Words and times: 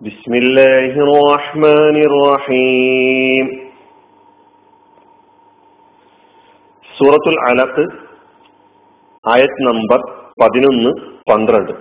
بسم 0.00 0.32
الله 0.34 0.92
الرحمن 1.04 1.96
الرحيم 2.02 3.46
സൂറത്തുൽ 6.88 7.38
അലക്ക് 7.48 7.84
ആയത് 9.24 9.58
നമ്പർ 9.68 10.00
പതിനൊന്ന് 10.40 10.90
പന്ത്രണ്ട് 11.30 11.74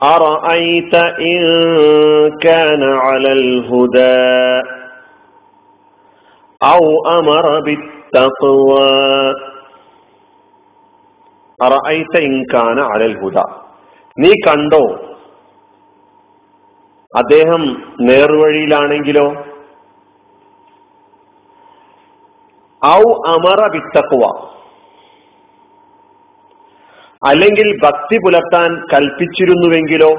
أرأيت 0.00 0.94
إن 1.30 1.40
كان 2.40 2.82
على 3.04 3.30
الهدى 3.32 4.26
أو 6.60 6.82
أمر 7.18 7.46
بالتقوى 7.60 8.92
أرأيت 11.58 12.12
إن 12.18 12.32
كان 12.46 12.78
على 12.90 13.04
الهدى 13.06 13.46
നീ 14.18 14.32
കണ്ടോ? 14.46 15.14
അദ്ദേഹം 17.16 17.94
നേർവഴിയിലാണെങ്കിലോ? 18.00 19.26
ഔ 22.86 23.02
അമറ 23.26 23.72
വിത്തക്കുവ. 23.72 24.48
അല്ലെങ്കിൽ 27.26 27.80
ഭക്തി 27.82 28.16
പുലർത്താൻ 28.16 28.86
കൽപ്പിച്ചിരുന്നുവെങ്കിലോ? 28.92 30.10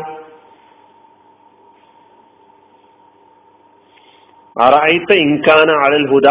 അറായിത്ത 4.61 5.13
ഇൻകാന 5.13 5.71
അഴൽ 5.71 6.09
ഹുദ. 6.09 6.27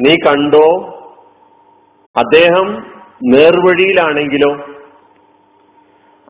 നീ 0.00 0.14
കണ്ടോ? 0.14 0.98
അദ്ദേഹം 2.16 2.92
നേർവഴിയിലാണെങ്കിലോ? 3.22 4.71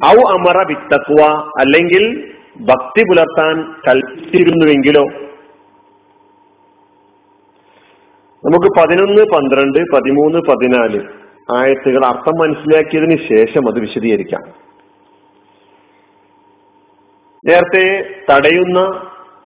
ഔ 0.07 0.17
അമറ 0.31 0.67
വിത്തക്കുവ 0.69 1.23
അല്ലെങ്കിൽ 1.61 2.33
ഭക്തി 2.61 3.03
പുലർത്താൻ 3.03 3.73
കൽപ്പിച്ചിരുന്നുവെങ്കിലോ? 3.89 5.05
നമുക്ക് 8.45 8.81
പതിനൊന്ന് 8.81 9.23
പന്ത്രണ്ട് 9.23 9.79
പതിമൂന്ന് 9.79 10.39
പതിനാല് 10.39 11.01
ആയത്തുകൾ 11.57 12.07
അർത്ഥം 12.07 12.39
മനസ്സിലാക്കിയതിന് 12.39 13.17
ശേഷം 13.17 13.69
അത് 13.69 13.81
വിശദീകരിക്കാം. 13.81 14.43
നേരത്തെ 17.47 17.87
തടയുന്ന 18.31 18.79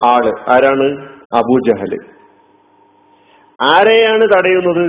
ആൾ 0.03 0.25
ആരാണ്? 0.49 0.88
അബൂജഹൽ 1.33 1.97
ആരെയാണ് 3.61 4.23
തടയുന്നത്? 4.38 4.85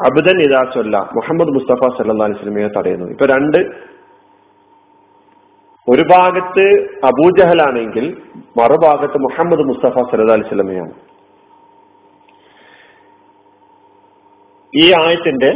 അബുദൻ 0.00 0.38
ചൊല്ല 0.74 0.98
മുഹമ്മദ് 0.98 1.48
മുസ്തഫ 1.48 1.98
സല്ലാ 1.98 2.26
അലിസ്ലമിയെ 2.26 2.68
തടയുന്നത്. 2.68 3.10
ഇപ്പൊ 3.10 3.26
രണ്ട് 3.26 3.91
ഒരു 5.88 6.02
ഭാഗത്ത് 6.02 6.88
അബൂജഹലാണെങ്കിൽ 7.04 8.22
മറുഭാഗത്ത് 8.60 9.18
മുഹമ്മദ് 9.18 9.60
മുസ്തഫ 9.60 10.10
സല്ലാ 10.10 10.34
അലിസ്ലമയാണ് 10.34 10.92
ഈ 14.76 14.92
ആയത്തിന്റെ 14.92 15.52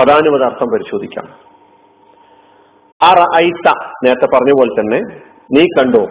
പദാനുപത 0.00 0.42
അർത്ഥം 0.42 0.66
പരിശോധിക്കാം. 0.66 1.24
അറ 3.02 3.24
ഐത്ത 3.36 3.72
നേരത്തെ 4.04 4.26
പറഞ്ഞ 4.26 4.50
പോലെ 4.52 4.80
തന്നെ 4.80 5.00
നീ 5.52 5.66
കണ്ടോ? 5.78 6.06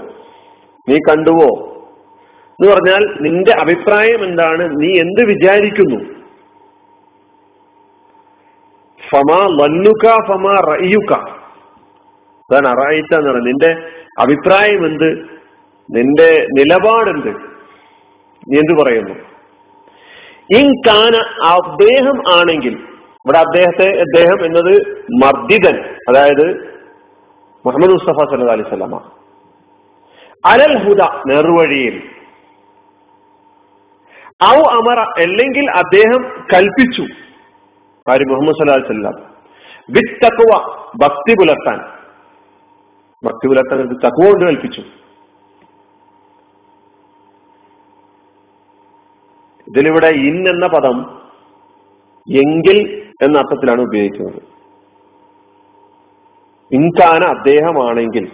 നീ 0.89 0.97
കണ്ടുവോ? 0.97 1.73
എന്ന് 2.51 2.73
പറഞ്ഞാൽ 2.73 3.17
നിന്റെ 3.21 3.51
അഭിപ്രായം 3.51 4.23
എന്താണ്? 4.23 4.69
നീ 4.69 4.99
എന്ത് 4.99 5.23
വിചാരിക്കുന്നു? 5.25 6.13
ഫമാ 9.09 9.47
ലന്നുക 9.47 10.13
ഫമാ 10.27 10.59
റയ്യുക 10.59 11.36
അതാണ് 12.49 12.67
അറായിത്ത 12.67 13.15
എന്ന് 13.15 13.29
പറയുന്നത് 13.29 13.47
നിന്റെ 13.47 13.71
അഭിപ്രായം 14.21 14.85
എന്ത്? 14.85 15.09
നിന്റെ 15.89 16.47
നിലപാടെന്ത്? 16.57 17.31
നീ 18.49 18.59
എന്ത് 18.59 18.81
പറയുന്നു? 18.81 19.15
ഇൻ 20.59 20.71
കാന 20.87 21.15
അദ്ദേഹം 21.53 22.39
ആണെങ്കിൽ 22.39 22.75
ഇവിടെ 23.25 23.37
അദ്ദേഹത്തെ 23.37 23.87
അദ്ദേഹം 23.99 24.45
എന്നത് 24.45 24.73
മർദ്ദിതൻ 25.23 25.77
അതായത് 26.09 26.45
മുഹമ്മദ് 27.65 27.91
മുസ്തഫ 27.91 28.29
സല്ലു 28.31 28.51
അലൈഹി 28.51 28.69
സ്വലാമ 28.69 29.01
അലൽ 30.45 30.75
ഹുദ 30.83 31.03
നെറുവഴിയിൽ 31.27 31.97
ഔ 34.45 34.57
അമറ 34.69 34.99
അല്ലെങ്കിൽ 34.99 35.71
അദ്ദേഹം 35.71 36.21
കൽപ്പിച്ചു. 36.53 37.01
ആര് 38.11 38.25
മുഹമ്മദ് 38.31 38.55
സല്ലാ 38.55 38.75
വല്ലം 38.89 39.15
വിത്തക്കുവ 39.89 40.51
ഭക്തി 41.03 41.33
പുലർത്താൻ. 41.33 41.96
ഭക്തി 43.23 43.47
പുലർത്താൻ 43.47 43.93
തക്കുവ 43.93 44.25
കൊണ്ട് 44.25 44.45
കൽപ്പിച്ചു. 44.45 44.81
ഇതിലിവിടെ 49.67 50.07
ഇൻ 50.07 50.49
എന്ന 50.49 50.67
പദം 50.67 51.21
എങ്കിൽ 52.35 53.11
എന്ന 53.23 53.37
അർത്ഥത്തിലാണ് 53.37 53.81
ഉപയോഗിക്കുന്നത്. 53.81 54.41
ഇൻകാന 56.71 57.23
അദ്ദേഹമാണെങ്കിൽ. 57.37 58.31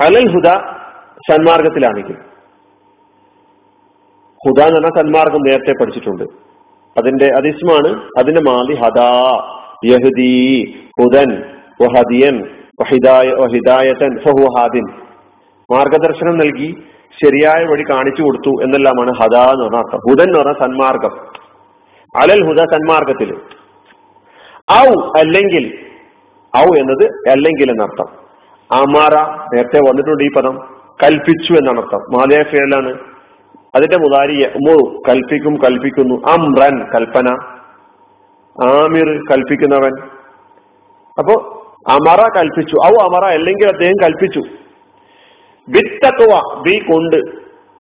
അലൽ 0.00 0.32
ഹുദ 0.32 0.46
സന്മാർഗത്തിലാണെങ്കിൽ. 1.30 2.16
ഹുദ 4.46 4.60
എന്ന് 4.60 4.80
പറഞ്ഞാൽ 4.80 5.02
സന്മാർഗം 5.02 5.40
നേരത്തെ 5.40 5.72
പഠിച്ചിട്ടുണ്ട്. 5.72 6.24
അതിന്റെ 6.98 7.26
അതിസ്മാണ് 7.36 8.08
അതിന്റെ 8.18 8.40
മാതി 8.40 8.74
ഹദാ 8.74 9.12
യഹദി 9.84 10.64
ഹുദൻ 11.00 11.59
വഹദിയൻ 11.82 12.48
ഹിദായതൻ 13.46 14.18
ഫഹുഹാദിൻ 14.18 14.84
മാർഗദർശനം 15.72 16.38
നൽകി 16.38 16.74
ശരിയായ 17.24 17.64
വഴി 17.64 17.82
കാണിച്ചു 17.82 18.22
കൊടുത്തു 18.22 18.62
എന്നെല്ലാമാണ് 18.62 19.12
ഹദ 19.14 19.36
എന്ന് 19.36 19.64
പറഞ്ഞ 19.64 19.76
അർത്ഥം. 19.76 19.98
ഹുദൻ 19.98 20.22
എന്ന് 20.22 20.38
പറഞ്ഞ 20.38 20.52
സന്മാർഗം. 20.52 21.18
അലൽ 22.22 22.46
ഹുദ 22.46 22.56
സന്മാർഗത്തിൽ 22.56 23.34
ഔ 24.72 25.08
അല്ലെങ്കിൽ 25.18 25.78
ഔ 26.58 26.64
എന്നത് 26.78 27.30
അല്ലെങ്കിൽ 27.30 27.70
എന്നർത്ഥം. 27.70 28.06
അമാറ 28.72 29.14
നേരത്തെ 29.54 29.78
വന്നിട്ടുണ്ട് 29.78 30.24
ഈ 30.24 30.30
പദം 30.36 30.58
കൽപ്പിച്ചു 31.02 31.52
എന്നാണ് 31.52 31.80
അർത്ഥം. 31.80 31.98
മാലയ 31.98 32.42
ഫേലാണ് 32.42 32.98
അതിന്റെ 33.74 33.96
മുതാരി 33.96 34.46
മു 34.56 35.02
കൽപ്പിക്കും 35.08 35.56
കൽപ്പിക്കുന്നു. 35.56 36.14
അംറൻ 36.14 36.90
കൽപ്പന. 36.94 37.28
ആമിർ 38.68 39.20
കൽപ്പിക്കുന്നവൻ. 39.32 39.92
അപ്പോ 41.18 41.59
അമറ 41.88 42.20
കൽപ്പിച്ചു. 42.36 42.76
ഔ 42.76 42.94
അമറ 43.02 43.24
അല്ലെങ്കിൽ 43.24 43.66
അദ്ദേഹം 43.66 43.94
കൽപ്പിച്ചു. 44.02 44.40
വിത്തക്കുവ 45.68 46.62
ബി 46.62 46.78
കൊണ്ട്. 46.78 47.16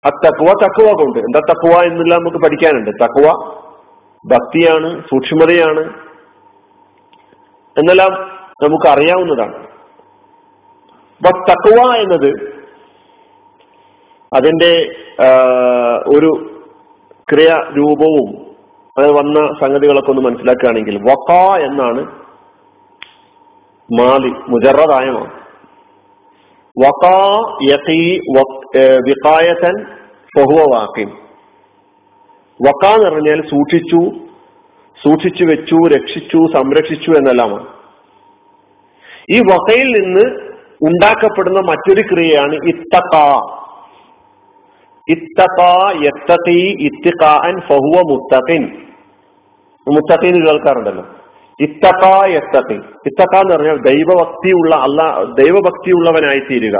അത്തക്കുവ 0.04 0.48
തക്കുവ 0.64 0.92
കൊണ്ട്. 0.92 1.18
എന്താ 1.18 1.40
തക്കുവ 1.50 1.82
എന്നുള്ള 1.84 2.14
നമുക്ക് 2.14 2.36
പഠിക്കാനുണ്ട്. 2.36 2.90
തക്കുവ 2.90 3.54
ഭക്തിയാണ് 4.26 5.02
സൂക്ഷ്മതയാണ്. 5.02 5.80
എന്നെല്ലാം 7.78 8.12
നമുക്ക് 8.62 8.88
അറിയാവുന്നതാണ് 8.88 9.66
തക്കുവ 11.50 11.94
എന്നത് 11.94 12.58
അതിന്റെ 14.36 14.96
ഒരു 16.16 16.30
ക്രിയ 17.32 17.48
രൂപവും 17.48 18.56
അത് 18.98 19.10
വന്ന 19.10 19.54
സംഗതികളൊക്കെ 19.60 20.10
ഒന്ന് 20.10 20.22
മനസ്സിലാക്കുകയാണെങ്കിൽ 20.22 20.96
വക്ക 20.96 21.32
എന്നാണ് 21.64 22.27
മാലി 23.92 24.30
മുജറദായമാണ് 24.48 25.32
വക്കാ 26.78 27.20
യഖീ 27.70 28.00
വിഖായതൻ 29.06 29.76
ഫഹുവ 30.34 30.64
വാക്കിം 30.74 31.08
വക്ക 32.60 32.84
എന്ന് 32.92 33.10
പറഞ്ഞാൽ 33.10 33.40
സൂക്ഷിച്ചു 33.50 34.00
സൂക്ഷിച്ചു 35.04 35.44
വെച്ചു 35.44 35.76
രക്ഷിച്ചു 35.88 36.38
സംരക്ഷിച്ചു 36.52 37.10
എന്നെല്ലാമാണ്. 37.10 37.66
ഈ 39.30 39.38
വക്കയിൽ 39.38 39.88
നിന്ന് 39.98 40.24
ഉണ്ടാക്കപ്പെടുന്ന 40.88 41.60
മറ്റൊരു 41.60 42.02
ക്രിയയാണ് 42.02 42.56
ഇത്തക്ക 42.66 43.16
ഇത്തക്ക 45.14 45.60
യത്തഖി 46.06 46.60
ഇത്തിഖാൻ 46.80 47.54
ഫഹുവ 47.68 48.00
മുത്തഖിൻ. 48.10 48.64
മുത്തഖിൻ 49.86 50.46
കേൾക്കാറുണ്ടല്ലോ. 50.46 51.04
ഇത്തക്ക 51.60 52.04
യത്തഖി 52.30 52.78
ഇത്തക്ക 53.06 53.36
എന്ന് 53.36 53.54
പറഞ്ഞാൽ 53.54 53.76
ദൈവഭക്തിയുള്ള 53.76 54.74
അല്ലാ 54.76 55.06
ദൈവഭക്തിയുള്ളവനായി 55.42 56.38
തീരുക 56.38 56.76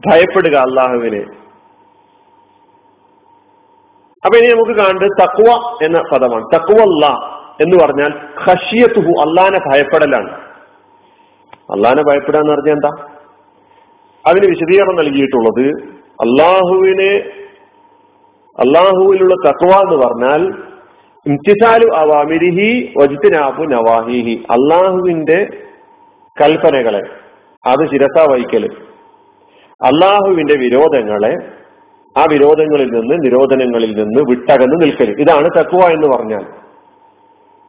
ഭയപ്പെടുക 0.00 0.56
അള്ളാഹുവിനെ 0.56 1.22
അപ്പൊ 4.24 4.38
ഇനി 4.38 4.52
നമുക്ക് 4.52 4.70
കാണേണ്ടത് 4.70 5.10
തക്വ 5.22 5.48
എന്ന 5.84 5.98
പദമാണ്. 6.12 6.44
തക്വ 6.54 6.82
അല്ല 6.82 7.04
എന്ന് 7.60 7.76
പറഞ്ഞാൽ 7.84 8.12
ഖഷിയത്തുഹു 8.44 9.12
അള്ളാനെ 9.20 9.58
ഭയപ്പെടലാണ്. 9.58 10.30
അള്ളാനെ 11.70 12.02
ഭയപ്പെടുക 12.02 12.40
എന്ന് 12.40 12.52
പറഞ്ഞാൽ 12.52 12.72
എന്താ? 12.72 12.90
അതിന് 14.24 14.46
വിശദീകരണം 14.46 14.96
നൽകിയിട്ടുള്ളത് 14.96 15.66
അള്ളാഹുവിനെ 16.20 17.12
അള്ളാഹുവിലുള്ള 18.58 19.34
തക്വ 19.34 19.70
എന്ന് 19.82 19.96
പറഞ്ഞാൽ 20.06 20.42
ഇംതിസാലു 21.28 21.86
അവാമിരിഹി 21.94 22.94
വജിത്തിനാബു 22.98 23.64
നവാഹിഹി. 23.64 24.42
അള്ളാഹുവിന്റെ 24.50 25.46
കൽപ്പനകളെ 26.40 27.02
അത് 27.66 27.90
ശിരസ 27.90 28.28
വഹിക്കൽ. 28.30 28.66
അള്ളാഹുവിന്റെ 29.84 30.54
വിരോധങ്ങളെ 30.54 31.34
ആ 32.16 32.24
വിരോധങ്ങളിൽ 32.32 32.88
നിന്ന് 32.90 33.16
നിരോധനങ്ങളിൽ 33.24 33.92
നിന്ന് 33.96 34.30
വിട്ടകന്ന് 34.30 34.82
നിൽക്കൽ 34.82 35.20
ഇതാണ് 35.20 35.48
തക്കുവ 35.58 35.80
എന്ന് 35.80 36.16
പറഞ്ഞാൽ. 36.16 36.44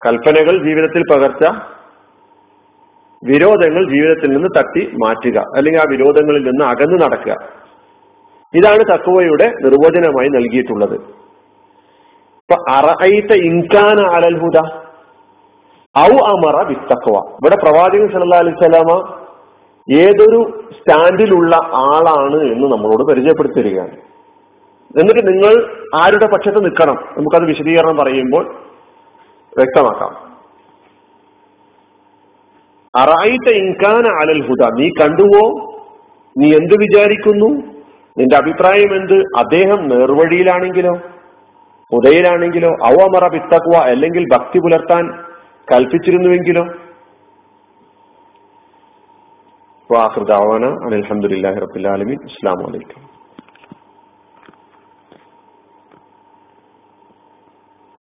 കൽപ്പനകൾ 0.06 0.64
ജീവിതത്തിൽ 0.64 1.04
പകർച്ച 1.12 1.44
വിരോധങ്ങൾ 3.24 3.90
ജീവിതത്തിൽ 3.90 4.30
നിന്ന് 4.30 4.50
തട്ടി 4.58 4.92
മാറ്റുക 5.06 5.44
അല്ലെങ്കിൽ 5.56 5.80
ആ 5.80 5.86
വിരോധങ്ങളിൽ 5.92 6.44
നിന്ന് 6.44 6.66
അകന്നു 6.66 7.06
നടക്കുക. 7.06 7.36
ഇതാണ് 8.54 8.80
തക്കുവയുടെ 8.80 9.48
നിർവചനമായി 9.64 10.28
നൽകിയിട്ടുള്ളത്. 10.28 11.19
അറൈത്ത 12.54 13.34
ഇൻകാന 13.34 14.00
അലൽഹുദ 14.16 14.58
ഔ 15.98 16.26
അമറ 16.26 16.68
വിത്തഖ്വ 16.68 17.14
ഇവിടെ 17.14 17.56
പ്രവാചകൻ 17.56 18.08
സല്ലല്ലാഹു 18.08 18.44
അലൈഹി 18.44 18.56
വസല്ലമ 18.56 19.20
ഏതൊരു 19.94 20.66
സ്റ്റാൻഡിലുള്ള 20.72 21.56
ആളാണ് 21.56 22.42
എന്ന് 22.42 22.72
നമ്മളോട് 22.72 23.04
പരിചയപ്പെടുത്തി 23.04 23.56
തരികയാണ് 23.56 23.98
എന്നിട്ട് 24.98 25.28
നിങ്ങൾ 25.28 25.76
ആരുടെ 25.96 26.26
പക്ഷത്ത് 26.26 26.64
നിൽക്കണം? 26.64 26.96
നമുക്കത് 27.18 27.44
വിശദീകരണം 27.44 27.98
പറയുമ്പോൾ 27.98 28.56
വ്യക്തമാക്കാം. 29.58 30.30
അറായിട്ട 32.96 33.50
ഇൻകാന 33.50 34.08
അലൽ 34.08 34.48
ഹുദ. 34.48 34.74
നീ 34.74 34.90
കണ്ടുവോ? 34.90 35.72
നീ 36.38 36.48
എന്ത് 36.48 36.74
വിചാരിക്കുന്നു? 36.74 37.66
നിന്റെ 38.18 38.36
അഭിപ്രായം 38.36 38.96
എന്ത്? 38.96 39.24
അദ്ദേഹം 39.38 39.88
നേർവഴിയിലാണെങ്കിലോ? 39.88 40.98
ഉദയിലാണെങ്കിലോ 41.92 42.72
അവമറ 42.84 43.28
പിത്തക്കുക 43.28 43.78
അല്ലെങ്കിൽ 43.86 44.24
ഭക്തി 44.34 44.60
പുലർത്താൻ 44.60 45.06
കൽപ്പിച്ചിരുന്നുവെങ്കിലോ? 45.68 46.64
വാഹൃദാവാന 49.90 50.66
അലഹമുല്ലാഹി 50.88 51.60
റബുലാലമി 51.60 52.16
അസ്സാം 52.24 52.60
വലൈക്കും 52.66 53.02